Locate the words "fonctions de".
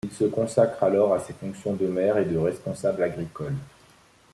1.33-1.85